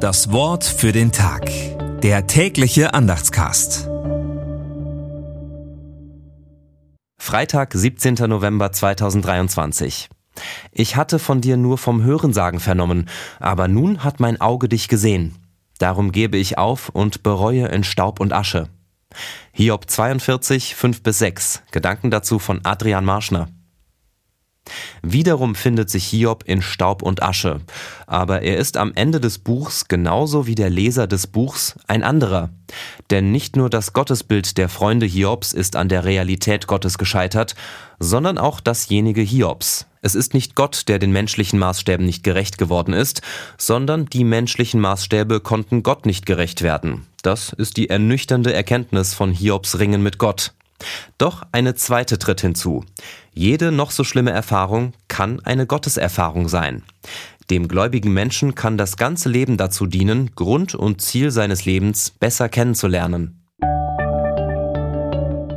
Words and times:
Das 0.00 0.32
Wort 0.32 0.64
für 0.64 0.92
den 0.92 1.12
Tag. 1.12 1.50
Der 2.00 2.26
tägliche 2.26 2.94
Andachtscast. 2.94 3.86
Freitag, 7.18 7.74
17. 7.74 8.14
November 8.26 8.72
2023. 8.72 10.08
Ich 10.72 10.96
hatte 10.96 11.18
von 11.18 11.42
dir 11.42 11.58
nur 11.58 11.76
vom 11.76 12.02
Hörensagen 12.02 12.60
vernommen, 12.60 13.10
aber 13.40 13.68
nun 13.68 14.02
hat 14.02 14.20
mein 14.20 14.40
Auge 14.40 14.70
dich 14.70 14.88
gesehen. 14.88 15.36
Darum 15.76 16.12
gebe 16.12 16.38
ich 16.38 16.56
auf 16.56 16.88
und 16.88 17.22
bereue 17.22 17.66
in 17.66 17.84
Staub 17.84 18.20
und 18.20 18.32
Asche. 18.32 18.70
Hiob 19.52 19.90
42, 19.90 20.76
5 20.76 21.02
bis 21.02 21.18
6. 21.18 21.62
Gedanken 21.72 22.10
dazu 22.10 22.38
von 22.38 22.60
Adrian 22.64 23.04
Marschner. 23.04 23.48
Wiederum 25.02 25.54
findet 25.54 25.90
sich 25.90 26.04
Hiob 26.04 26.44
in 26.46 26.62
Staub 26.62 27.02
und 27.02 27.22
Asche, 27.22 27.60
aber 28.06 28.42
er 28.42 28.58
ist 28.58 28.76
am 28.76 28.92
Ende 28.94 29.20
des 29.20 29.38
Buchs 29.38 29.88
genauso 29.88 30.46
wie 30.46 30.54
der 30.54 30.70
Leser 30.70 31.06
des 31.06 31.26
Buchs 31.26 31.76
ein 31.86 32.02
anderer. 32.02 32.50
Denn 33.10 33.32
nicht 33.32 33.56
nur 33.56 33.70
das 33.70 33.92
Gottesbild 33.92 34.58
der 34.58 34.68
Freunde 34.68 35.06
Hiobs 35.06 35.52
ist 35.52 35.74
an 35.74 35.88
der 35.88 36.04
Realität 36.04 36.66
Gottes 36.66 36.98
gescheitert, 36.98 37.54
sondern 37.98 38.38
auch 38.38 38.60
dasjenige 38.60 39.22
Hiobs. 39.22 39.86
Es 40.02 40.14
ist 40.14 40.34
nicht 40.34 40.54
Gott, 40.54 40.88
der 40.88 40.98
den 40.98 41.12
menschlichen 41.12 41.58
Maßstäben 41.58 42.06
nicht 42.06 42.22
gerecht 42.22 42.56
geworden 42.56 42.94
ist, 42.94 43.22
sondern 43.58 44.06
die 44.06 44.24
menschlichen 44.24 44.80
Maßstäbe 44.80 45.40
konnten 45.40 45.82
Gott 45.82 46.06
nicht 46.06 46.26
gerecht 46.26 46.62
werden. 46.62 47.06
Das 47.22 47.52
ist 47.52 47.76
die 47.76 47.90
ernüchternde 47.90 48.52
Erkenntnis 48.52 49.12
von 49.12 49.32
Hiobs 49.32 49.78
Ringen 49.78 50.02
mit 50.02 50.18
Gott. 50.18 50.54
Doch 51.18 51.42
eine 51.52 51.74
zweite 51.74 52.18
tritt 52.18 52.40
hinzu. 52.40 52.84
Jede 53.32 53.72
noch 53.72 53.90
so 53.90 54.04
schlimme 54.04 54.30
Erfahrung 54.30 54.92
kann 55.08 55.40
eine 55.40 55.66
Gotteserfahrung 55.66 56.48
sein. 56.48 56.82
Dem 57.50 57.66
gläubigen 57.68 58.12
Menschen 58.12 58.54
kann 58.54 58.78
das 58.78 58.96
ganze 58.96 59.28
Leben 59.28 59.56
dazu 59.56 59.86
dienen, 59.86 60.30
Grund 60.36 60.74
und 60.74 61.00
Ziel 61.00 61.30
seines 61.30 61.64
Lebens 61.64 62.10
besser 62.10 62.48
kennenzulernen. 62.48 63.40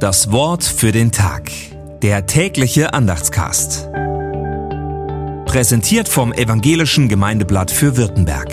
Das 0.00 0.30
Wort 0.32 0.64
für 0.64 0.92
den 0.92 1.12
Tag. 1.12 1.50
Der 2.02 2.26
tägliche 2.26 2.92
Andachtscast. 2.92 3.88
Präsentiert 5.46 6.08
vom 6.08 6.32
Evangelischen 6.32 7.08
Gemeindeblatt 7.08 7.70
für 7.70 7.96
Württemberg. 7.96 8.52